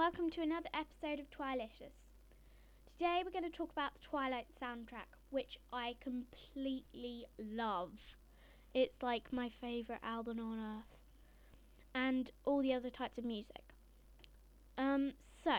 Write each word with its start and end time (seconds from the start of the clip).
welcome 0.00 0.30
to 0.30 0.40
another 0.40 0.70
episode 0.72 1.20
of 1.20 1.30
Twilicious. 1.30 1.92
Today 2.96 3.20
we're 3.22 3.30
going 3.30 3.44
to 3.44 3.54
talk 3.54 3.70
about 3.70 3.92
the 3.92 4.00
Twilight 4.08 4.46
soundtrack, 4.58 5.12
which 5.28 5.58
I 5.74 5.94
completely 6.02 7.26
love. 7.38 7.90
It's 8.72 8.94
like 9.02 9.30
my 9.30 9.50
favourite 9.60 10.00
album 10.02 10.40
on 10.40 10.58
earth, 10.58 10.96
and 11.94 12.30
all 12.46 12.62
the 12.62 12.72
other 12.72 12.88
types 12.88 13.18
of 13.18 13.26
music. 13.26 13.60
Um, 14.78 15.12
so, 15.44 15.50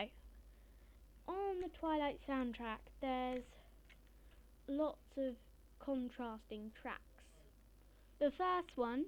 on 1.28 1.62
the 1.62 1.70
Twilight 1.80 2.20
soundtrack, 2.28 2.82
there's 3.00 3.44
lots 4.68 5.18
of 5.18 5.36
contrasting 5.78 6.72
tracks. 6.82 7.04
The 8.20 8.32
first 8.32 8.76
one, 8.76 9.06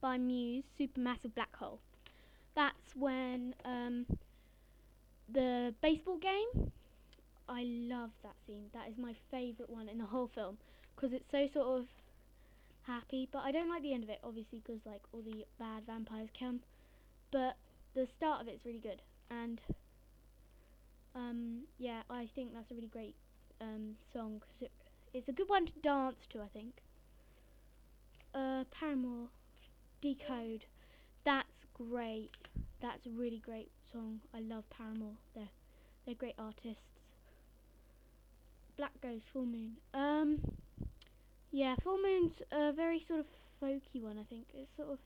by 0.00 0.18
Muse, 0.18 0.62
Supermassive 0.78 1.34
Black 1.34 1.56
Hole. 1.56 1.80
That's 2.54 2.94
when 2.94 3.56
um, 3.64 4.06
the 5.32 5.74
baseball 5.82 6.18
game. 6.18 6.72
I 7.48 7.64
love 7.64 8.10
that 8.22 8.34
scene. 8.46 8.66
That 8.74 8.88
is 8.88 8.98
my 8.98 9.14
favourite 9.30 9.70
one 9.70 9.88
in 9.88 9.98
the 9.98 10.04
whole 10.04 10.30
film 10.34 10.58
because 10.94 11.12
it's 11.12 11.30
so 11.30 11.48
sort 11.52 11.80
of 11.80 11.86
happy. 12.82 13.28
But 13.30 13.40
I 13.40 13.52
don't 13.52 13.68
like 13.68 13.82
the 13.82 13.94
end 13.94 14.04
of 14.04 14.10
it, 14.10 14.18
obviously, 14.22 14.62
because 14.64 14.80
like 14.84 15.02
all 15.12 15.22
the 15.22 15.44
bad 15.58 15.84
vampires 15.86 16.28
come. 16.38 16.60
But 17.32 17.56
the 17.94 18.06
start 18.16 18.42
of 18.42 18.48
it's 18.48 18.64
really 18.64 18.80
good, 18.80 19.02
and 19.30 19.60
um, 21.14 21.62
yeah, 21.78 22.02
I 22.10 22.28
think 22.34 22.52
that's 22.54 22.70
a 22.70 22.74
really 22.74 22.88
great 22.88 23.14
um, 23.60 23.96
song 24.12 24.40
because 24.40 24.62
it, 24.62 24.72
it's 25.14 25.28
a 25.28 25.32
good 25.32 25.48
one 25.48 25.66
to 25.66 25.72
dance 25.82 26.16
to. 26.32 26.40
I 26.40 26.48
think. 26.52 26.74
Uh, 28.34 28.64
Paramore, 28.78 29.28
Decode. 30.02 30.64
That's 31.24 31.48
great. 31.74 32.30
That's 32.80 33.00
really 33.06 33.42
great 33.44 33.70
song. 33.92 34.20
I 34.34 34.40
love 34.40 34.64
Paramore. 34.70 35.16
They're 35.34 35.48
they're 36.06 36.14
great 36.14 36.34
artists. 36.38 36.82
Black 38.76 38.92
Ghost, 39.02 39.24
Full 39.32 39.44
Moon. 39.44 39.72
Um, 39.92 40.38
yeah, 41.50 41.74
Full 41.82 41.98
Moon's 41.98 42.32
a 42.52 42.72
very 42.72 43.04
sort 43.08 43.20
of 43.20 43.26
folky 43.62 44.02
one. 44.02 44.18
I 44.18 44.24
think 44.24 44.46
it's 44.54 44.70
sort 44.76 44.90
of 44.90 44.98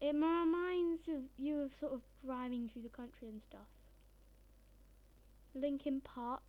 it 0.00 0.14
reminds 0.14 1.02
of 1.08 1.22
you 1.38 1.62
of 1.62 1.70
sort 1.80 1.92
of 1.92 2.00
driving 2.24 2.70
through 2.72 2.82
the 2.82 2.88
country 2.88 3.28
and 3.28 3.40
stuff. 3.48 3.68
Linkin 5.54 6.02
Park, 6.02 6.42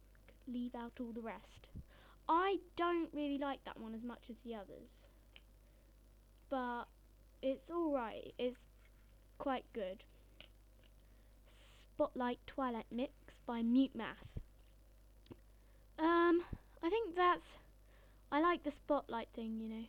leave 0.47 0.75
out 0.75 0.93
all 0.99 1.13
the 1.13 1.21
rest. 1.21 1.67
I 2.27 2.57
don't 2.75 3.09
really 3.13 3.37
like 3.37 3.63
that 3.65 3.79
one 3.79 3.95
as 3.95 4.03
much 4.03 4.23
as 4.29 4.35
the 4.45 4.53
others, 4.53 4.89
but 6.49 6.83
it's 7.41 7.69
alright. 7.71 8.33
It's 8.37 8.57
quite 9.37 9.63
good. 9.73 10.03
Spotlight 11.97 12.37
Twilight 12.45 12.85
Mix 12.91 13.11
by 13.47 13.63
Mute 13.63 13.95
Math. 13.95 14.37
Um, 15.97 16.43
I 16.83 16.89
think 16.91 17.15
that's. 17.15 17.41
I 18.31 18.39
like 18.39 18.63
the 18.63 18.71
spotlight 18.85 19.29
thing, 19.35 19.59
you 19.59 19.67
know. 19.67 19.85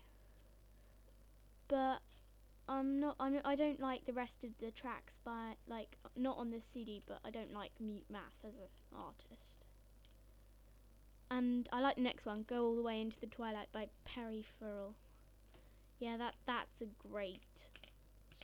But 1.68 1.98
I'm 2.72 2.98
not. 2.98 3.16
I'm. 3.20 3.38
I 3.44 3.54
don't 3.56 3.78
like 3.78 4.06
the 4.06 4.14
rest 4.14 4.32
of 4.42 4.50
the 4.58 4.70
tracks 4.70 5.12
by 5.22 5.52
like 5.68 5.98
not 6.16 6.38
on 6.38 6.50
this 6.50 6.62
CD, 6.72 7.02
but 7.06 7.18
I 7.26 7.30
don't 7.30 7.52
like 7.52 7.72
Mute 7.78 8.06
Math 8.10 8.22
as 8.42 8.54
an 8.54 8.98
artist. 8.98 9.42
And 11.30 11.68
I 11.70 11.80
like 11.80 11.96
the 11.96 12.02
next 12.02 12.24
one, 12.24 12.46
Go 12.48 12.64
All 12.64 12.76
the 12.76 12.82
Way 12.82 13.02
into 13.02 13.20
the 13.20 13.26
Twilight 13.26 13.68
by 13.70 13.88
Perry 14.06 14.46
Farrell. 14.58 14.94
Yeah, 16.00 16.16
that 16.16 16.36
that's 16.46 16.80
a 16.80 16.86
great 17.06 17.42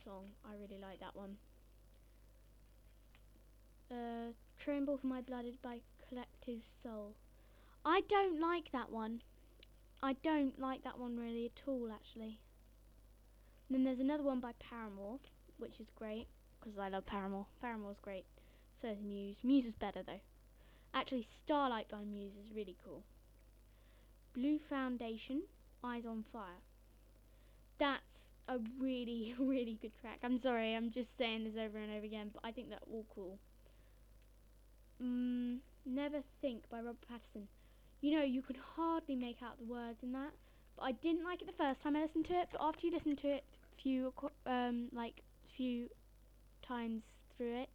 song. 0.03 0.25
I 0.45 0.53
really 0.53 0.79
like 0.79 0.99
that 0.99 1.15
one. 1.15 1.37
Uh, 3.91 4.33
Tremble 4.63 4.97
for 4.97 5.07
My 5.07 5.21
Beloved 5.21 5.61
by 5.61 5.79
Collective 6.09 6.61
Soul. 6.81 7.13
I 7.85 8.01
don't 8.09 8.41
like 8.41 8.71
that 8.71 8.91
one. 8.91 9.21
I 10.01 10.13
don't 10.23 10.59
like 10.59 10.83
that 10.83 10.97
one 10.97 11.17
really 11.17 11.45
at 11.45 11.67
all, 11.67 11.89
actually. 11.93 12.39
And 13.67 13.75
then 13.75 13.83
there's 13.83 13.99
another 13.99 14.23
one 14.23 14.39
by 14.39 14.53
Paramore, 14.59 15.19
which 15.59 15.79
is 15.79 15.85
great, 15.95 16.27
because 16.59 16.79
I 16.79 16.89
love 16.89 17.05
Paramore. 17.05 17.45
Paramore's 17.61 17.99
great. 18.01 18.25
So 18.81 18.89
is 18.89 18.97
Muse. 19.03 19.37
Muse 19.43 19.65
is 19.65 19.73
better, 19.79 20.01
though. 20.03 20.21
Actually, 20.93 21.27
Starlight 21.43 21.89
by 21.89 22.03
Muse 22.03 22.33
is 22.33 22.55
really 22.55 22.75
cool. 22.83 23.03
Blue 24.33 24.59
Foundation, 24.67 25.43
Eyes 25.83 26.03
on 26.07 26.25
Fire. 26.33 26.61
That's 27.79 28.01
a 28.47 28.57
really, 28.79 29.35
really 29.39 29.77
good 29.79 29.91
track. 30.01 30.19
I'm 30.23 30.41
sorry, 30.41 30.73
I'm 30.73 30.91
just 30.91 31.09
saying 31.19 31.43
this 31.43 31.53
over 31.53 31.77
and 31.77 31.91
over 31.91 32.05
again, 32.05 32.31
but 32.33 32.41
I 32.43 32.51
think 32.51 32.69
they're 32.69 32.79
all 32.91 33.05
cool. 33.13 33.37
Mm, 35.01 35.59
Never 35.85 36.21
Think 36.41 36.69
by 36.69 36.77
Robert 36.77 36.97
Pattinson. 37.09 37.43
You 38.01 38.17
know, 38.17 38.23
you 38.23 38.41
could 38.41 38.57
hardly 38.75 39.15
make 39.15 39.37
out 39.43 39.57
the 39.57 39.65
words 39.65 39.97
in 40.03 40.11
that, 40.13 40.31
but 40.75 40.83
I 40.83 40.91
didn't 40.91 41.23
like 41.23 41.41
it 41.41 41.47
the 41.47 41.57
first 41.57 41.81
time 41.81 41.95
I 41.95 42.03
listened 42.03 42.25
to 42.25 42.33
it. 42.33 42.49
But 42.51 42.61
after 42.61 42.85
you 42.85 42.93
listen 42.93 43.15
to 43.17 43.27
it 43.27 43.43
a 43.77 43.81
few, 43.81 44.13
um, 44.45 44.89
like 44.91 45.21
few 45.57 45.89
times 46.67 47.01
through 47.37 47.61
it, 47.61 47.69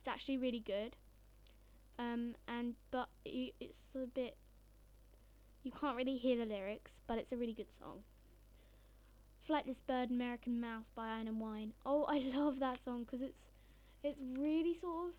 it's 0.00 0.08
actually 0.08 0.38
really 0.38 0.62
good. 0.64 0.96
Um, 1.98 2.34
and 2.48 2.74
but 2.90 3.08
it, 3.24 3.54
it's 3.60 3.72
a 3.94 4.06
bit. 4.06 4.36
You 5.62 5.72
can't 5.80 5.96
really 5.96 6.16
hear 6.16 6.36
the 6.38 6.44
lyrics, 6.44 6.90
but 7.06 7.18
it's 7.18 7.32
a 7.32 7.36
really 7.36 7.54
good 7.54 7.70
song. 7.80 8.00
Flightless 9.48 9.76
Bird, 9.86 10.10
American 10.10 10.60
Mouth 10.60 10.84
by 10.94 11.06
Iron 11.08 11.28
and 11.28 11.40
Wine. 11.40 11.72
Oh, 11.84 12.04
I 12.08 12.18
love 12.36 12.58
that 12.60 12.78
song 12.84 13.04
because 13.04 13.20
it's 13.22 13.38
it's 14.02 14.18
really 14.38 14.76
sort 14.80 15.08
of 15.08 15.14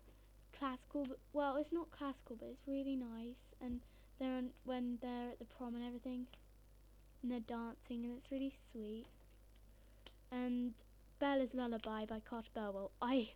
classical, 0.58 1.06
but 1.08 1.18
well, 1.32 1.56
it's 1.56 1.72
not 1.72 1.90
classical, 1.90 2.36
but 2.38 2.48
it's 2.48 2.66
really 2.66 2.96
nice. 2.96 3.40
And 3.60 3.80
they're 4.18 4.34
on, 4.34 4.50
when 4.64 4.98
they're 5.00 5.30
at 5.32 5.38
the 5.38 5.44
prom 5.44 5.74
and 5.74 5.84
everything, 5.84 6.26
and 7.22 7.32
they're 7.32 7.40
dancing, 7.40 8.04
and 8.04 8.16
it's 8.16 8.30
really 8.30 8.54
sweet. 8.72 9.06
And 10.30 10.74
Bella's 11.20 11.50
Lullaby 11.54 12.04
by 12.06 12.20
Carter 12.28 12.48
Burwell. 12.54 12.92
I 13.02 13.30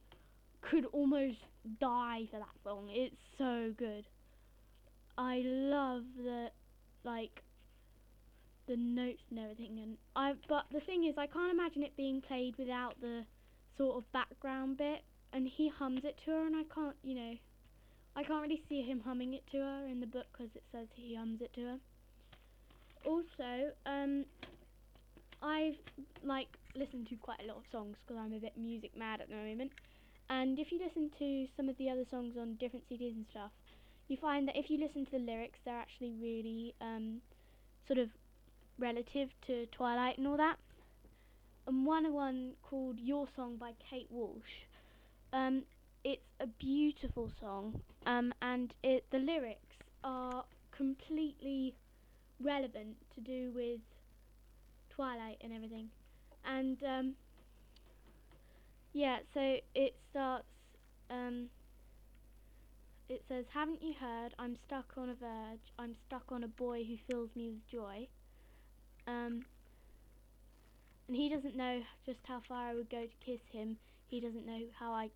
could 0.61 0.87
almost 0.87 1.39
die 1.81 2.29
for 2.31 2.39
that 2.39 2.55
song. 2.65 2.89
It's 2.91 3.17
so 3.39 3.73
good. 3.77 4.07
I 5.19 5.43
love 5.45 6.05
the 6.17 6.51
like 7.05 7.43
the 8.67 8.77
notes 8.77 9.23
and 9.31 9.41
everything 9.41 9.81
and 9.83 9.97
I 10.15 10.35
but 10.49 10.67
the 10.73 10.81
thing 10.81 11.05
is 11.05 11.15
I 11.19 11.27
can't 11.27 11.53
imagine 11.53 11.83
it 11.83 11.97
being 11.97 12.21
played 12.21 12.57
without 12.57 13.01
the 13.01 13.25
sort 13.77 13.97
of 13.97 14.13
background 14.13 14.79
bit 14.79 15.03
and 15.33 15.49
he 15.49 15.69
hums 15.69 16.01
it 16.05 16.19
to 16.25 16.31
her 16.31 16.47
and 16.47 16.57
I 16.57 16.65
can't 16.75 16.97
you 17.03 17.15
know 17.15 17.35
I 18.15 18.23
can't 18.23 18.43
really 18.43 18.63
see 18.69 18.83
him 18.83 19.01
humming 19.05 19.35
it 19.35 19.45
to 19.53 19.59
her 19.59 19.87
in 19.91 20.01
the 20.01 20.07
book 20.07 20.27
because 20.33 20.55
it 20.55 20.65
says 20.71 20.89
he 20.95 21.15
hums 21.15 21.41
it 21.41 21.53
to 21.55 21.61
her 21.63 21.79
also 23.05 23.73
um 23.87 24.25
I've 25.43 25.79
like 26.23 26.49
listened 26.77 27.09
to 27.09 27.17
quite 27.17 27.41
a 27.43 27.47
lot 27.47 27.57
of 27.57 27.65
songs 27.73 27.97
because 28.07 28.21
I'm 28.23 28.33
a 28.33 28.39
bit 28.39 28.57
music 28.57 28.97
mad 28.97 29.21
at 29.21 29.29
the 29.29 29.37
moment 29.37 29.73
and 30.31 30.59
if 30.59 30.71
you 30.71 30.79
listen 30.79 31.11
to 31.19 31.47
some 31.57 31.69
of 31.69 31.77
the 31.79 31.91
other 31.91 32.05
songs 32.11 32.35
on 32.39 32.55
different 32.57 32.89
CDs 32.89 33.15
and 33.15 33.27
stuff 33.31 33.51
you 34.09 34.17
find 34.21 34.47
that 34.49 34.57
if 34.57 34.71
you 34.71 34.79
listen 34.79 35.05
to 35.07 35.13
the 35.13 35.19
lyrics 35.19 35.59
they're 35.65 35.79
actually 35.79 36.13
really 36.21 36.75
um 36.81 37.21
sort 37.87 37.99
of 37.99 38.09
relative 38.79 39.29
to 39.47 39.67
Twilight 39.67 40.19
and 40.19 40.27
all 40.27 40.37
that. 40.37 40.57
And 41.67 41.87
one 41.87 42.13
one 42.13 42.53
called 42.63 42.99
Your 42.99 43.27
Song 43.37 43.57
by 43.57 43.73
Kate 43.91 44.09
Walsh. 44.11 44.67
Um, 45.33 45.63
it's 46.05 46.23
a 46.41 46.47
beautiful 46.47 47.31
song, 47.41 47.81
um, 48.07 48.35
and 48.43 48.75
it 48.83 49.05
the 49.11 49.19
lyrics 49.19 49.77
are 50.05 50.45
completely 50.77 51.75
relevant 52.41 52.97
to 53.15 53.21
do 53.21 53.51
with 53.55 53.81
Twilight 54.91 55.39
and 55.41 55.53
everything. 55.53 55.89
And 56.45 56.83
um, 56.83 57.15
yeah, 58.93 59.19
so 59.33 59.57
it 59.75 59.95
starts. 60.11 60.47
Um, 61.09 61.49
it 63.09 63.23
says, 63.29 63.47
"Haven't 63.55 63.83
you 63.83 63.95
heard? 63.99 64.35
I'm 64.39 64.57
stuck 64.67 64.93
on 64.97 65.09
a 65.09 65.15
verge. 65.15 65.73
I'm 65.79 65.95
stuck 66.07 66.31
on 66.31 66.45
a 66.45 66.49
boy 66.49 66.85
who 66.85 66.97
fills 67.11 67.31
me 67.35 67.49
with 67.49 67.67
joy." 67.71 68.09
Um, 69.07 69.45
and 71.09 71.17
he 71.17 71.29
doesn't 71.29 71.57
know 71.57 71.83
just 72.07 72.21
how 72.25 72.41
far 72.49 72.69
I 72.69 72.75
would 72.75 72.91
go 72.91 73.03
to 73.03 73.25
kiss 73.25 73.41
him. 73.51 73.77
He 74.09 74.21
doesn't 74.21 74.47
know 74.47 74.61
how 74.79 74.93
I 74.93 75.11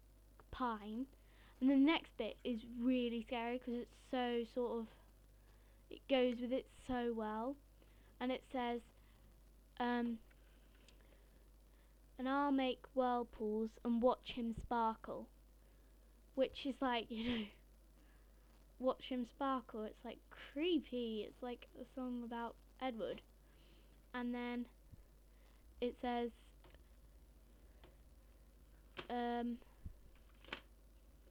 pine. 0.57 1.07
And 1.61 1.71
the 1.71 1.77
next 1.77 2.11
bit 2.19 2.37
is 2.45 2.61
really 2.81 3.25
scary 3.27 3.59
because 3.59 3.83
it's 3.83 3.97
so 4.11 4.43
sort 4.55 4.81
of, 4.81 4.87
it 5.91 6.01
goes 6.09 6.35
with 6.41 6.53
it 6.53 6.67
so 6.87 7.13
well. 7.17 7.57
And 8.21 8.31
it 8.31 8.43
says, 8.53 8.81
um, 9.81 10.19
and 12.19 12.29
I'll 12.29 12.53
make 12.53 12.85
whirlpools 12.95 13.71
and 13.85 14.01
watch 14.03 14.33
him 14.35 14.55
sparkle. 14.63 15.27
Which 16.35 16.67
is 16.67 16.75
like, 16.81 17.07
you 17.09 17.25
know, 17.25 17.45
watch 18.79 19.05
him 19.09 19.27
sparkle. 19.35 19.85
It's 19.85 20.05
like 20.05 20.19
creepy. 20.53 21.25
It's 21.27 21.43
like 21.43 21.67
a 21.81 21.85
song 21.95 22.23
about 22.25 22.55
Edward 22.81 23.21
and 24.19 24.35
then 24.35 24.67
it 25.81 25.95
says 26.01 26.31
um, 29.11 29.59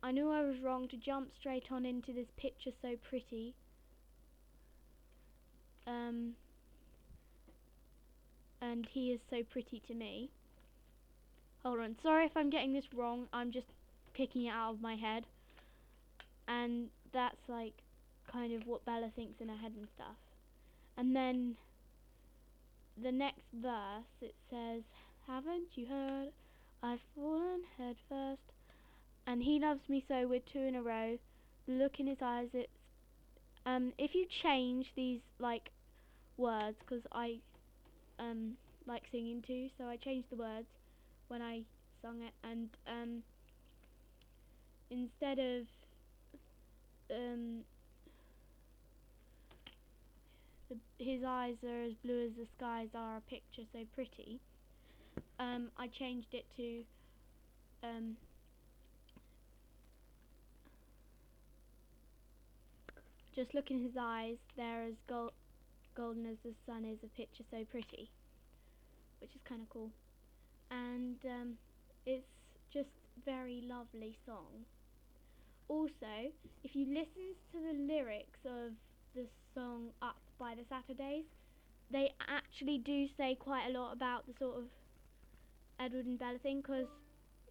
I 0.05 0.11
knew 0.11 0.29
I 0.29 0.43
was 0.43 0.59
wrong 0.61 0.87
to 0.89 0.97
jump 0.97 1.29
straight 1.39 1.71
on 1.71 1.83
into 1.83 2.13
this 2.13 2.27
picture 2.37 2.69
so 2.79 2.89
pretty. 3.09 3.55
Um, 5.87 6.33
and 8.61 8.87
he 8.91 9.07
is 9.07 9.19
so 9.31 9.37
pretty 9.49 9.81
to 9.87 9.95
me. 9.95 10.29
Hold 11.63 11.79
on, 11.79 11.95
sorry 12.03 12.27
if 12.27 12.37
I'm 12.37 12.51
getting 12.51 12.71
this 12.71 12.85
wrong, 12.93 13.25
I'm 13.33 13.51
just 13.51 13.65
picking 14.13 14.45
it 14.45 14.51
out 14.51 14.75
of 14.75 14.81
my 14.81 14.93
head. 14.93 15.25
And 16.47 16.89
that's 17.11 17.49
like 17.49 17.73
kind 18.31 18.53
of 18.53 18.67
what 18.67 18.85
Bella 18.85 19.09
thinks 19.15 19.41
in 19.41 19.49
her 19.49 19.57
head 19.57 19.71
and 19.75 19.87
stuff. 19.95 20.17
And 20.97 21.15
then 21.15 21.55
the 23.01 23.11
next 23.11 23.47
verse 23.51 24.21
it 24.21 24.35
says, 24.51 24.83
Haven't 25.25 25.69
you 25.73 25.87
heard? 25.87 26.29
I've 26.83 26.99
fallen 27.15 27.61
head 27.79 27.95
first. 28.07 28.54
And 29.27 29.41
he 29.43 29.59
loves 29.59 29.81
me 29.89 30.03
so 30.07 30.27
with 30.27 30.43
two 30.51 30.59
in 30.59 30.75
a 30.75 30.81
row. 30.81 31.17
The 31.67 31.73
look 31.73 31.99
in 31.99 32.07
his 32.07 32.21
eyes, 32.21 32.49
it's 32.53 32.71
um 33.65 33.93
if 33.97 34.13
you 34.13 34.27
change 34.43 34.85
these 34.95 35.21
like 35.39 35.71
words 36.37 36.77
because 36.79 37.03
I 37.11 37.39
um 38.19 38.53
like 38.85 39.03
singing 39.11 39.41
too, 39.45 39.69
so 39.77 39.85
I 39.85 39.97
changed 39.97 40.29
the 40.29 40.35
words 40.35 40.67
when 41.27 41.41
I 41.41 41.61
sung 42.01 42.21
it 42.21 42.33
and 42.43 42.69
um 42.87 43.23
instead 44.91 45.39
of 45.39 45.63
um 47.11 47.61
the, 50.69 50.77
his 51.03 51.23
eyes 51.25 51.55
are 51.63 51.83
as 51.83 51.93
blue 52.03 52.25
as 52.25 52.31
the 52.37 52.45
skies 52.57 52.89
are 52.93 53.17
a 53.17 53.21
picture 53.21 53.63
so 53.73 53.79
pretty 53.93 54.39
um 55.39 55.69
I 55.77 55.87
changed 55.87 56.33
it 56.33 56.45
to 56.57 56.83
um 57.83 58.17
just 63.35 63.53
look 63.53 63.69
in 63.71 63.81
his 63.81 63.93
eyes 63.99 64.37
they're 64.55 64.83
as 64.83 64.95
gold 65.07 65.31
golden 65.95 66.25
as 66.25 66.37
the 66.43 66.53
sun 66.65 66.83
is 66.83 66.97
a 67.03 67.17
picture 67.17 67.43
so 67.51 67.63
pretty 67.71 68.09
which 69.19 69.31
is 69.31 69.41
kind 69.47 69.61
of 69.61 69.69
cool 69.69 69.89
and 70.71 71.15
um, 71.25 71.53
it's 72.05 72.25
just 72.73 72.89
very 73.23 73.63
lovely 73.67 74.17
song. 74.25 74.65
Also, 75.67 76.31
if 76.63 76.75
you 76.75 76.85
listen 76.87 77.33
to 77.51 77.59
the 77.59 77.73
lyrics 77.73 78.39
of 78.45 78.73
the 79.15 79.25
song 79.53 79.89
Up 80.01 80.17
by 80.39 80.53
the 80.55 80.63
Saturdays, 80.69 81.25
they 81.91 82.11
actually 82.27 82.77
do 82.77 83.07
say 83.17 83.35
quite 83.35 83.67
a 83.67 83.71
lot 83.71 83.93
about 83.93 84.25
the 84.27 84.33
sort 84.39 84.57
of 84.57 84.63
Edward 85.79 86.05
and 86.05 86.19
Bella 86.19 86.39
thing 86.39 86.61
because 86.61 86.87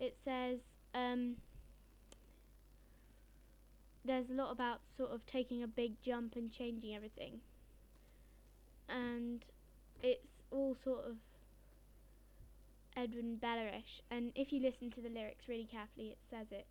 it 0.01 0.17
says 0.25 0.59
um, 0.95 1.37
there's 4.05 4.29
a 4.31 4.35
lot 4.35 4.53
about 4.53 4.81
sort 4.97 5.11
of 5.11 5.21
taking 5.27 5.63
a 5.63 5.67
big 5.67 5.93
jump 6.05 6.35
and 6.37 6.53
changing 6.53 6.95
everything. 6.95 7.41
And 8.89 9.43
it's 10.03 10.27
all 10.51 10.77
sort 10.85 11.07
of 11.07 11.17
Edwin 12.97 13.37
Bellerish, 13.37 14.03
and 14.11 14.31
if 14.37 14.53
you 14.53 14.61
listen 14.61 14.91
to 14.93 15.01
the 15.01 15.09
lyrics 15.09 15.49
really 15.49 15.69
carefully, 15.71 16.09
it 16.09 16.19
says 16.31 16.47
it 16.51 16.67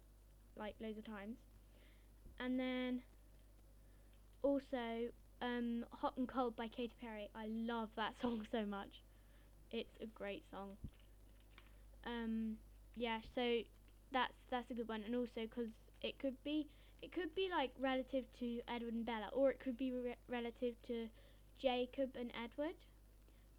like 0.58 0.76
loads 0.80 0.98
of 0.98 1.06
times. 1.06 1.36
And 2.40 2.60
then 2.60 3.02
also 4.42 5.10
um, 5.42 5.86
Hot 5.92 6.14
and 6.18 6.28
Cold 6.28 6.56
by 6.56 6.68
Katy 6.68 6.94
Perry. 7.02 7.30
I 7.36 7.48
love 7.50 7.90
that 7.96 8.14
song 8.22 8.46
so 8.52 8.66
much. 8.66 9.02
It's 9.72 9.98
a 10.02 10.06
great 10.06 10.44
song. 10.52 10.70
Um, 12.06 12.58
yeah, 12.96 13.20
so 13.34 13.60
that's 14.12 14.34
that's 14.52 14.70
a 14.70 14.74
good 14.74 14.88
one, 14.88 15.02
and 15.06 15.16
also 15.16 15.48
because 15.50 15.72
it 16.02 16.20
could 16.20 16.36
be 16.44 16.68
it 17.04 17.12
could 17.12 17.36
be 17.36 17.50
like 17.52 17.72
relative 17.80 18.24
to 18.40 18.62
Edward 18.74 18.94
and 18.94 19.06
Bella, 19.06 19.30
or 19.34 19.52
it 19.52 19.60
could 19.60 19.78
be 19.78 19.92
re 19.92 20.16
relative 20.30 20.76
to 20.88 21.08
Jacob 21.62 22.12
and 22.18 22.32
Edward, 22.32 22.76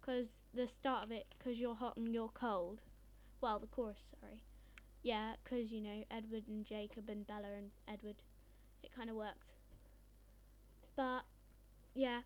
because 0.01 0.25
the 0.53 0.67
start 0.79 1.03
of 1.03 1.11
it 1.11 1.25
because 1.37 1.59
you're 1.59 1.75
hot 1.75 1.95
and 1.97 2.13
you're 2.13 2.31
cold. 2.33 2.79
Well, 3.41 3.59
the 3.59 3.67
chorus, 3.67 3.97
sorry. 4.19 4.41
Yeah, 5.03 5.33
because, 5.43 5.71
you 5.71 5.81
know, 5.81 6.03
Edward 6.09 6.47
and 6.47 6.65
Jacob 6.65 7.09
and 7.09 7.27
Bella 7.27 7.53
and 7.55 7.69
Edward. 7.87 8.15
It 8.81 8.89
kind 8.95 9.09
of 9.09 9.15
worked. 9.15 9.51
But, 10.95 11.21
yeah, 11.93 12.21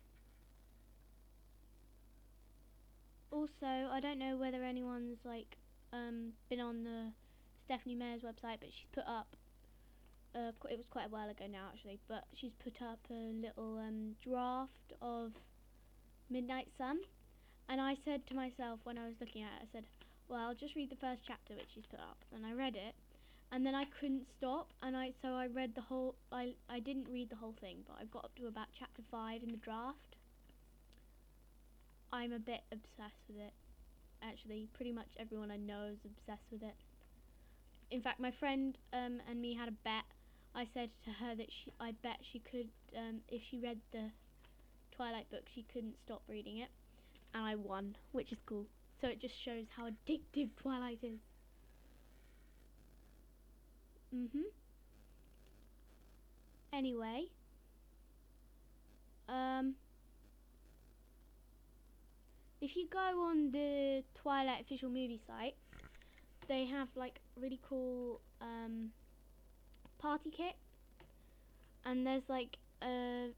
Also, 3.30 3.66
I 3.66 3.98
don't 4.00 4.18
know 4.18 4.36
whether 4.36 4.62
anyone's 4.62 5.18
like 5.24 5.56
um, 5.92 6.32
been 6.48 6.60
on 6.60 6.84
the 6.84 7.12
Stephenie 7.68 7.96
Meyer's 7.96 8.22
website, 8.22 8.64
but 8.64 8.72
she's 8.72 8.88
put 8.96 9.04
up. 9.04 9.36
Uh, 10.34 10.56
it 10.72 10.80
was 10.80 10.88
quite 10.88 11.06
a 11.06 11.12
while 11.12 11.28
ago 11.28 11.44
now, 11.44 11.68
actually, 11.68 12.00
but 12.08 12.24
she's 12.40 12.56
put 12.64 12.72
up 12.80 12.98
a 13.10 13.32
little 13.36 13.76
um, 13.76 14.16
draft 14.24 14.96
of 15.02 15.32
Midnight 16.30 16.68
Sun, 16.78 16.96
and 17.68 17.78
I 17.78 17.96
said 18.06 18.26
to 18.28 18.34
myself 18.34 18.80
when 18.84 18.96
I 18.96 19.04
was 19.04 19.20
looking 19.20 19.42
at 19.42 19.60
it, 19.60 19.68
I 19.68 19.72
said, 19.72 19.84
well, 20.28 20.48
I'll 20.48 20.54
just 20.54 20.76
read 20.76 20.88
the 20.88 20.96
first 20.96 21.20
chapter 21.26 21.52
which 21.52 21.68
she's 21.74 21.84
put 21.90 22.00
up. 22.00 22.16
And 22.34 22.46
I 22.46 22.52
read 22.52 22.74
it, 22.74 22.96
and 23.52 23.64
then 23.66 23.74
I 23.74 23.84
couldn't 24.00 24.24
stop, 24.38 24.72
and 24.82 24.96
I 24.96 25.12
so 25.20 25.28
I 25.36 25.48
read 25.48 25.74
the 25.74 25.84
whole. 25.84 26.14
I 26.32 26.54
I 26.68 26.80
didn't 26.80 27.08
read 27.12 27.28
the 27.28 27.36
whole 27.36 27.54
thing, 27.60 27.84
but 27.86 27.96
I 28.00 28.04
got 28.04 28.24
up 28.24 28.34
to 28.36 28.46
about 28.46 28.68
chapter 28.78 29.02
five 29.10 29.42
in 29.42 29.50
the 29.50 29.60
draft. 29.60 30.16
I'm 32.12 32.32
a 32.32 32.38
bit 32.38 32.60
obsessed 32.72 33.24
with 33.28 33.40
it. 33.40 33.52
Actually, 34.22 34.68
pretty 34.72 34.92
much 34.92 35.08
everyone 35.18 35.50
I 35.50 35.56
know 35.56 35.92
is 35.92 36.00
obsessed 36.04 36.48
with 36.50 36.62
it. 36.62 36.74
In 37.90 38.00
fact, 38.02 38.20
my 38.20 38.30
friend 38.30 38.76
um, 38.92 39.20
and 39.28 39.40
me 39.40 39.54
had 39.54 39.68
a 39.68 39.72
bet. 39.72 40.04
I 40.54 40.66
said 40.74 40.90
to 41.04 41.10
her 41.12 41.34
that 41.36 41.46
she, 41.50 41.72
I 41.80 41.92
bet 42.02 42.18
she 42.32 42.40
could, 42.40 42.68
um, 42.96 43.20
if 43.28 43.42
she 43.50 43.58
read 43.58 43.78
the 43.92 44.10
Twilight 44.92 45.30
book, 45.30 45.44
she 45.54 45.64
couldn't 45.72 45.96
stop 46.04 46.22
reading 46.28 46.58
it, 46.58 46.70
and 47.34 47.44
I 47.44 47.54
won, 47.56 47.96
which 48.12 48.32
is 48.32 48.38
cool. 48.46 48.66
So 49.00 49.08
it 49.08 49.20
just 49.20 49.34
shows 49.44 49.66
how 49.76 49.88
addictive 49.90 50.50
Twilight 50.62 51.00
is. 51.02 51.20
Mhm. 54.12 54.44
Anyway. 56.72 57.28
Um. 59.28 59.74
If 62.60 62.76
you 62.76 62.88
go 62.88 63.24
on 63.24 63.50
the 63.50 64.04
Twilight 64.14 64.60
official 64.62 64.88
movie 64.90 65.20
site, 65.26 65.56
they 66.48 66.64
have 66.66 66.88
like 66.96 67.20
really 67.40 67.60
cool 67.68 68.20
um, 68.40 68.90
party 69.98 70.30
kit, 70.30 70.54
and 71.84 72.06
there's 72.06 72.22
like 72.28 72.56
uh, 72.82 73.28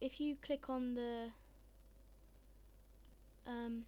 if 0.00 0.18
you 0.18 0.36
click 0.44 0.68
on 0.68 0.94
the 0.94 1.28
um, 3.46 3.84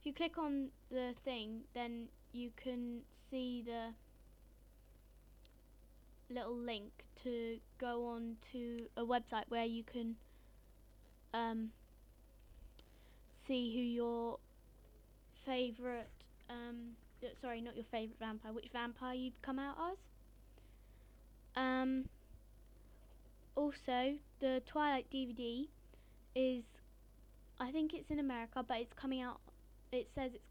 if 0.00 0.06
you 0.06 0.12
click 0.12 0.38
on 0.38 0.68
the 0.90 1.14
thing, 1.24 1.60
then 1.74 2.08
you 2.32 2.50
can 2.62 3.00
see 3.30 3.62
the 3.64 3.92
little 6.32 6.56
link 6.56 6.90
to 7.22 7.58
go 7.78 8.06
on 8.06 8.36
to 8.52 8.86
a 8.96 9.02
website 9.02 9.44
where 9.48 9.64
you 9.64 9.84
can 9.84 10.16
um, 11.34 11.70
see 13.46 13.72
who 13.74 13.80
your 13.80 14.38
favourite 15.44 16.06
um, 16.50 16.96
sorry 17.40 17.60
not 17.60 17.76
your 17.76 17.84
favourite 17.90 18.18
vampire 18.18 18.52
which 18.52 18.66
vampire 18.72 19.14
you'd 19.14 19.40
come 19.42 19.58
out 19.58 19.76
as? 19.92 19.98
Um, 21.54 22.08
also 23.54 24.14
the 24.40 24.62
Twilight 24.66 25.06
DVD 25.12 25.66
is 26.34 26.64
I 27.60 27.70
think 27.70 27.92
it's 27.94 28.10
in 28.10 28.18
America 28.18 28.64
but 28.66 28.78
it's 28.78 28.92
coming 28.94 29.20
out 29.20 29.40
it 29.92 30.08
says 30.14 30.32
it's 30.34 30.42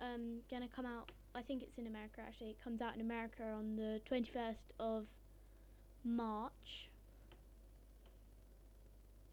um, 0.00 0.38
gonna 0.50 0.68
come 0.74 0.86
out 0.86 1.10
I 1.34 1.42
think 1.42 1.62
it's 1.62 1.76
in 1.78 1.86
America 1.86 2.20
actually. 2.26 2.50
It 2.50 2.62
comes 2.62 2.80
out 2.80 2.94
in 2.94 3.00
America 3.00 3.42
on 3.42 3.76
the 3.76 4.00
21st 4.08 4.54
of 4.78 5.04
March 6.04 6.88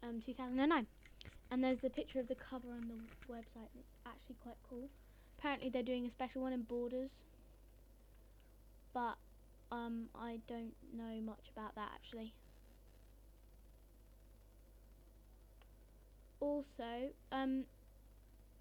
um, 0.02 0.20
2009 0.26 0.86
and 1.52 1.62
there's 1.62 1.78
the 1.82 1.90
picture 1.90 2.18
of 2.18 2.28
the 2.28 2.34
cover 2.34 2.68
on 2.72 2.88
the 2.88 3.32
website 3.32 3.68
it's 3.78 3.92
actually 4.06 4.36
quite 4.42 4.56
cool. 4.70 4.88
Apparently 5.38 5.68
they're 5.68 5.82
doing 5.82 6.06
a 6.06 6.10
special 6.10 6.40
one 6.40 6.54
in 6.54 6.62
Borders. 6.62 7.10
But 8.94 9.16
um, 9.70 10.06
I 10.14 10.38
don't 10.48 10.72
know 10.96 11.20
much 11.22 11.44
about 11.54 11.74
that 11.74 11.90
actually. 11.94 12.32
Also 16.40 17.12
um, 17.30 17.64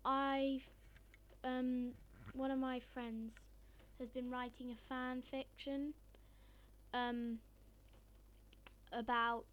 I 0.04 0.60
um, 1.46 1.92
one 2.34 2.52
of 2.52 2.60
my 2.60 2.82
friends 2.94 3.32
has 4.00 4.10
been 4.10 4.30
writing 4.30 4.72
a 4.72 4.90
fan 4.90 5.24
fiction 5.32 5.94
um, 6.94 7.38
about 8.92 9.46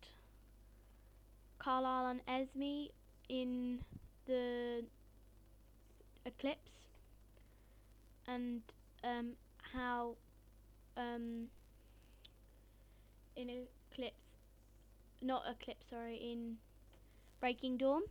Carlisle 1.60 2.06
and 2.06 2.20
Esme 2.26 2.88
in 3.28 3.78
the 4.26 4.82
eclipse 6.26 6.70
and 8.26 8.60
um, 9.04 9.30
how 9.72 10.14
um, 10.96 11.46
in 13.36 13.48
eclipse 13.48 14.14
not 15.22 15.42
eclipse 15.50 15.84
sorry 15.90 16.16
in 16.16 16.56
Breaking 17.40 17.76
Dawn. 17.76 18.02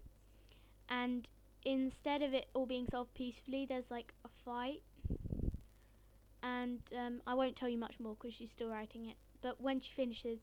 And 0.89 1.27
instead 1.65 2.21
of 2.21 2.33
it 2.33 2.45
all 2.53 2.65
being 2.65 2.87
solved 2.91 3.13
peacefully 3.13 3.65
there's 3.67 3.89
like 3.89 4.13
a 4.25 4.29
fight. 4.45 4.81
And 6.43 6.79
um, 6.97 7.21
I 7.27 7.33
won't 7.33 7.57
tell 7.57 7.67
you 7.69 7.77
much 7.77 7.95
more 7.99 8.15
because 8.15 8.35
she's 8.37 8.49
still 8.55 8.69
writing 8.69 9.05
it. 9.05 9.17
But 9.41 9.59
when 9.61 9.81
she 9.81 9.89
finishes 9.95 10.39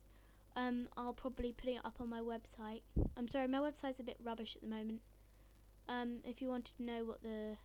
um, 0.57 0.89
I'll 0.97 1.13
probably 1.13 1.53
put 1.53 1.69
it 1.71 1.85
up 1.85 2.01
on 2.01 2.09
my 2.09 2.21
website. 2.21 2.81
I'm 3.17 3.29
sorry, 3.29 3.47
my 3.49 3.59
website's 3.59 3.99
a 4.01 4.05
bit 4.05 4.17
rubbish 4.23 4.57
at 4.57 4.63
the 4.63 4.69
moment. 4.69 5.03
Um, 5.89 6.21
if 6.25 6.41
you 6.41 6.49
wanted 6.49 6.71
to 6.79 6.83
know 6.83 7.05
what 7.05 7.23
the 7.23 7.57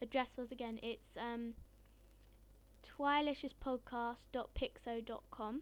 address 0.00 0.28
was 0.36 0.50
again, 0.50 0.80
it's 0.82 1.16
um, 1.16 1.54
twiliciouspodcast.piczo.com 2.98 5.60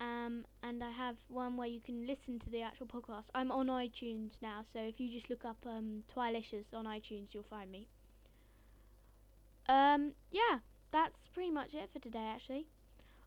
um, 0.00 0.44
and 0.62 0.84
I 0.84 0.90
have 0.92 1.16
one 1.28 1.56
where 1.56 1.66
you 1.66 1.80
can 1.80 2.06
listen 2.06 2.38
to 2.40 2.50
the 2.50 2.62
actual 2.62 2.86
podcast. 2.86 3.24
I'm 3.34 3.50
on 3.50 3.66
iTunes 3.66 4.30
now, 4.40 4.64
so 4.72 4.80
if 4.80 4.94
you 4.98 5.10
just 5.10 5.28
look 5.28 5.44
up 5.44 5.56
um, 5.66 6.04
Twilicious 6.14 6.64
on 6.72 6.84
iTunes, 6.84 7.28
you'll 7.32 7.44
find 7.50 7.70
me. 7.70 7.88
Um, 9.68 10.12
yeah, 10.30 10.58
that's 10.92 11.16
pretty 11.34 11.50
much 11.50 11.74
it 11.74 11.90
for 11.92 11.98
today, 11.98 12.32
actually. 12.32 12.66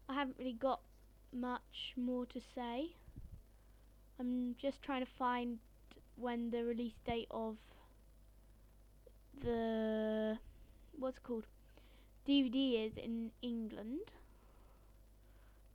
I 0.07 0.13
haven't 0.13 0.37
really 0.39 0.53
got 0.53 0.79
much 1.33 1.93
more 1.95 2.25
to 2.27 2.41
say. 2.55 2.91
I'm 4.19 4.55
just 4.61 4.81
trying 4.83 5.03
to 5.05 5.11
find 5.17 5.57
when 6.15 6.51
the 6.51 6.63
release 6.63 6.93
date 7.05 7.27
of 7.31 7.57
the 9.43 10.37
what's 10.97 11.17
called 11.19 11.45
DVD 12.27 12.87
is 12.87 12.91
in 12.97 13.31
England. 13.41 14.11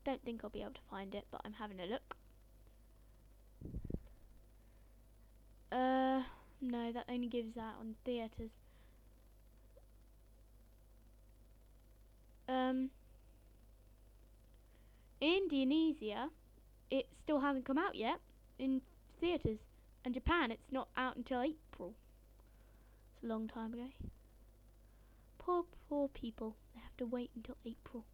Don't 0.04 0.22
think 0.22 0.42
I'll 0.44 0.50
be 0.50 0.62
able 0.62 0.72
to 0.74 0.80
find 0.88 1.14
it, 1.14 1.24
but 1.32 1.40
I'm 1.44 1.54
having 1.54 1.80
a 1.80 1.86
look. 1.86 2.16
Uh, 5.72 6.22
no, 6.60 6.92
that 6.92 7.04
only 7.08 7.26
gives 7.26 7.54
that 7.56 7.74
on 7.80 7.96
theatres. 8.04 8.50
Um, 12.48 12.90
Indonesia, 15.20 16.28
it 16.90 17.06
still 17.22 17.40
hasn't 17.40 17.64
come 17.64 17.78
out 17.78 17.94
yet 17.94 18.20
in 18.58 18.82
theatres, 19.20 19.58
and 20.04 20.14
Japan, 20.14 20.50
it's 20.50 20.70
not 20.70 20.88
out 20.96 21.16
until 21.16 21.42
April. 21.42 21.94
It's 23.14 23.24
a 23.24 23.26
long 23.26 23.48
time 23.48 23.72
ago. 23.74 23.88
Poor, 25.38 25.64
poor 25.88 26.08
people. 26.08 26.56
They 26.74 26.80
have 26.80 26.96
to 26.98 27.06
wait 27.06 27.30
until 27.34 27.56
April. 27.64 28.04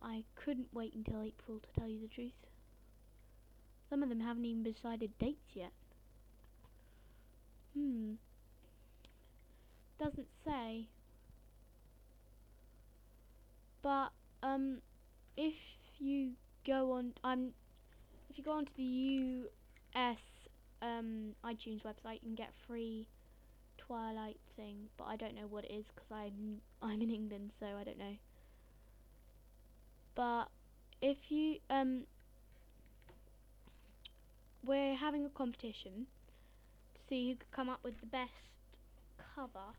I 0.00 0.24
couldn't 0.36 0.68
wait 0.72 0.94
until 0.94 1.22
April 1.22 1.58
to 1.58 1.80
tell 1.80 1.88
you 1.88 2.00
the 2.00 2.08
truth. 2.08 2.32
Some 3.90 4.02
of 4.02 4.08
them 4.08 4.20
haven't 4.20 4.44
even 4.44 4.62
decided 4.62 5.18
dates 5.18 5.54
yet. 5.54 5.72
Hmm. 7.74 8.14
Doesn't 9.98 10.28
say. 10.44 10.88
But 13.82 14.10
um, 14.42 14.78
if 15.36 15.54
you 15.98 16.32
go 16.66 16.92
on, 16.92 17.12
I'm 17.24 17.52
if 18.30 18.38
you 18.38 18.44
go 18.44 18.52
onto 18.52 18.72
the 18.76 19.44
US 20.02 20.18
um, 20.82 21.34
iTunes 21.44 21.82
website, 21.82 22.14
you 22.14 22.20
can 22.20 22.34
get 22.34 22.50
free 22.66 23.06
Twilight 23.78 24.38
thing, 24.56 24.88
but 24.96 25.04
I 25.04 25.16
don't 25.16 25.34
know 25.34 25.46
what 25.48 25.64
it 25.64 25.72
is 25.72 25.84
because 25.94 26.10
I'm 26.10 26.60
I'm 26.82 27.00
in 27.00 27.10
England, 27.10 27.52
so 27.58 27.66
I 27.66 27.84
don't 27.84 27.98
know. 27.98 28.16
But 30.14 30.48
if 31.00 31.16
you 31.28 31.56
um, 31.70 32.04
we're 34.64 34.96
having 34.96 35.24
a 35.24 35.30
competition 35.30 36.06
to 36.94 37.00
see 37.08 37.30
who 37.30 37.36
could 37.36 37.50
come 37.50 37.68
up 37.68 37.80
with 37.82 37.98
the 38.00 38.06
best 38.06 38.32
cover. 39.34 39.72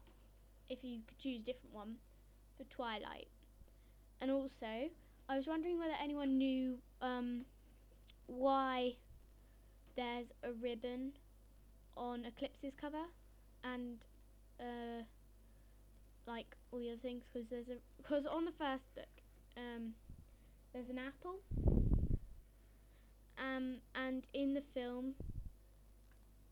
If 0.69 0.79
you 0.83 0.99
could 1.07 1.19
choose 1.21 1.41
a 1.41 1.45
different 1.45 1.73
one 1.73 1.95
for 2.57 2.63
Twilight. 2.75 3.27
And 4.21 4.31
also, 4.31 4.89
I 5.29 5.37
was 5.37 5.45
wondering 5.47 5.79
whether 5.79 5.93
anyone 6.01 6.37
knew 6.37 6.77
um, 7.01 7.45
why 8.27 8.93
there's 9.95 10.27
a 10.43 10.51
ribbon 10.61 11.13
on 11.95 12.25
Eclipse's 12.25 12.73
cover 12.79 13.05
and 13.63 13.97
uh, 14.59 15.03
like 16.27 16.45
all 16.71 16.79
the 16.79 16.89
other 16.91 17.01
things 17.01 17.23
because 17.31 17.47
there's 17.49 17.67
a 17.67 17.77
because 17.97 18.23
on 18.29 18.45
the 18.45 18.51
first 18.57 18.83
book 18.95 19.13
um, 19.57 19.93
there's 20.73 20.89
an 20.89 20.99
apple. 20.99 21.35
Um, 23.37 23.77
and 23.95 24.23
in 24.33 24.53
the 24.53 24.63
film 24.73 25.13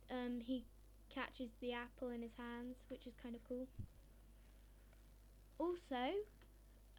um, 0.10 0.42
he 0.44 0.66
catches 1.14 1.50
the 1.62 1.74
apple 1.74 2.10
in 2.10 2.22
his 2.22 2.32
hands 2.38 2.76
which 2.90 3.06
is 3.06 3.14
kind 3.22 3.36
of 3.36 3.42
cool. 3.48 3.68
Also 5.60 6.12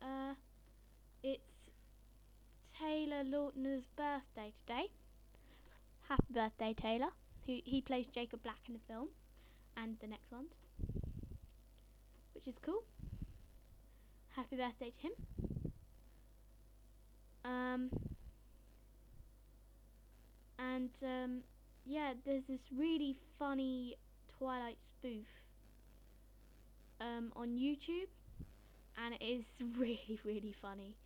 uh, 0.02 0.34
it's 1.22 1.42
Taylor 2.78 3.24
Lautner's 3.24 3.84
birthday 3.96 4.52
today. 4.66 4.86
Happy 6.08 6.32
birthday, 6.32 6.74
Taylor. 6.80 7.10
He, 7.44 7.62
he 7.64 7.80
plays 7.80 8.06
Jacob 8.14 8.42
Black 8.42 8.58
in 8.68 8.74
the 8.74 8.80
film 8.86 9.08
and 9.76 9.96
the 10.00 10.06
next 10.06 10.30
ones, 10.30 10.50
which 12.34 12.46
is 12.46 12.54
cool. 12.64 12.82
Happy 14.36 14.56
birthday 14.56 14.92
to 15.00 15.06
him. 15.06 15.12
Um, 17.44 17.90
and 20.58 20.90
um, 21.02 21.40
yeah, 21.84 22.12
there's 22.24 22.44
this 22.48 22.60
really 22.76 23.16
funny 23.38 23.96
Twilight 24.38 24.78
spoof 24.98 25.26
um, 27.00 27.32
on 27.34 27.56
YouTube, 27.56 28.08
and 29.04 29.14
it 29.14 29.24
is 29.24 29.44
really, 29.78 30.20
really 30.24 30.54
funny. 30.60 30.96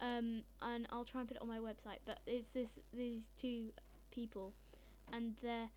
Um, 0.00 0.42
and 0.60 0.86
I'll 0.90 1.04
try 1.04 1.20
and 1.20 1.28
put 1.28 1.36
it 1.36 1.42
on 1.42 1.48
my 1.48 1.58
website. 1.58 1.98
But 2.04 2.18
it's 2.26 2.46
this 2.54 2.68
these 2.92 3.22
two 3.40 3.68
people, 4.10 4.52
and 5.12 5.34
they're 5.42 5.68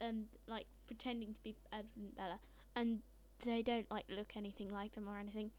um 0.00 0.24
like 0.46 0.66
pretending 0.86 1.34
to 1.34 1.40
be 1.42 1.56
Ed 1.72 1.84
and 1.96 2.14
Bella, 2.16 2.38
and 2.76 3.00
they 3.44 3.62
don't 3.62 3.90
like 3.90 4.04
look 4.08 4.32
anything 4.36 4.70
like 4.70 4.94
them 4.94 5.08
or 5.08 5.18
anything. 5.18 5.50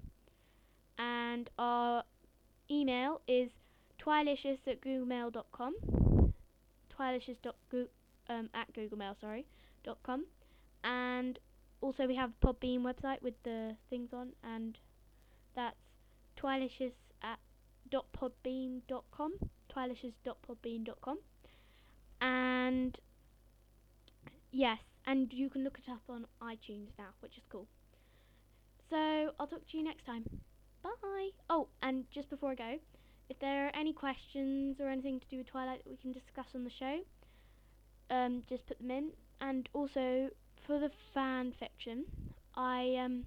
And 0.97 1.49
our 1.57 2.03
email 2.69 3.21
is 3.27 3.49
twilicious 3.99 4.59
at 4.67 4.81
googlemail.com. 4.81 6.33
Twilicious 6.95 7.37
um, 8.29 8.49
at 8.53 8.73
googlemail, 8.73 9.15
sorry, 9.21 9.45
dot 9.83 9.97
com. 10.03 10.25
And 10.83 11.39
also 11.81 12.07
we 12.07 12.15
have 12.15 12.31
Podbean 12.43 12.81
website 12.81 13.21
with 13.21 13.35
the 13.43 13.75
things 13.89 14.09
on, 14.13 14.33
and 14.43 14.77
that's 15.55 15.77
twilicious 16.35 16.93
at 17.21 17.39
dot 17.89 18.05
podbean 18.13 18.81
dot 18.87 19.05
com. 19.11 19.33
And 22.21 22.97
yes, 24.51 24.79
and 25.05 25.31
you 25.31 25.49
can 25.49 25.63
look 25.63 25.77
it 25.77 25.89
up 25.89 26.01
on 26.09 26.25
iTunes 26.41 26.89
now, 26.97 27.13
which 27.21 27.37
is 27.37 27.43
cool. 27.49 27.67
So 28.89 29.33
I'll 29.39 29.47
talk 29.47 29.67
to 29.71 29.77
you 29.77 29.83
next 29.83 30.05
time. 30.05 30.23
Bye. 30.83 31.29
Oh, 31.49 31.67
and 31.81 32.05
just 32.11 32.29
before 32.29 32.51
I 32.51 32.55
go, 32.55 32.79
if 33.29 33.39
there 33.39 33.67
are 33.67 33.71
any 33.75 33.93
questions 33.93 34.77
or 34.79 34.89
anything 34.89 35.19
to 35.19 35.25
do 35.29 35.37
with 35.37 35.47
Twilight 35.47 35.83
that 35.83 35.89
we 35.89 35.97
can 35.97 36.11
discuss 36.11 36.47
on 36.55 36.63
the 36.63 36.71
show, 36.71 36.99
um, 38.09 38.43
just 38.49 38.65
put 38.65 38.79
them 38.79 38.91
in. 38.91 39.11
And 39.41 39.69
also 39.73 40.29
for 40.69 40.77
the 40.77 40.91
fan 41.15 41.51
fiction, 41.59 42.05
I 42.55 42.95
um, 43.03 43.25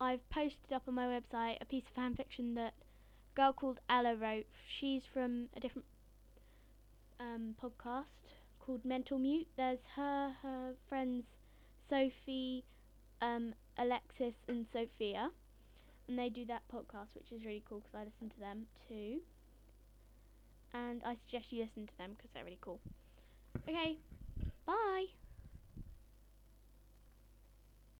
I've 0.00 0.26
posted 0.30 0.72
up 0.74 0.82
on 0.88 0.94
my 0.94 1.04
website 1.04 1.58
a 1.60 1.66
piece 1.66 1.82
of 1.86 1.94
fan 1.94 2.14
fiction 2.14 2.54
that 2.54 2.72
a 2.72 3.36
girl 3.36 3.52
called 3.52 3.80
Ella 3.90 4.16
wrote. 4.16 4.46
She's 4.80 5.02
from 5.12 5.50
a 5.54 5.60
different 5.60 5.84
um, 7.20 7.54
podcast 7.62 8.16
called 8.60 8.82
Mental 8.82 9.18
Mute. 9.18 9.46
There's 9.58 9.78
her, 9.94 10.32
her 10.42 10.72
friends 10.88 11.24
Sophie, 11.90 12.64
um, 13.20 13.52
Alexis, 13.76 14.32
and 14.48 14.64
Sophia, 14.72 15.28
and 16.08 16.18
they 16.18 16.30
do 16.30 16.46
that 16.46 16.62
podcast, 16.72 17.12
which 17.14 17.30
is 17.30 17.44
really 17.44 17.62
cool 17.68 17.80
because 17.80 17.94
I 17.94 18.04
listen 18.04 18.34
to 18.34 18.40
them 18.40 18.62
too. 18.88 19.18
And 20.72 21.02
I 21.04 21.16
suggest 21.26 21.52
you 21.52 21.62
listen 21.62 21.86
to 21.86 21.98
them 21.98 22.12
because 22.16 22.30
they're 22.32 22.44
really 22.44 22.58
cool. 22.62 22.80
Okay, 23.68 23.98
bye. 24.64 25.21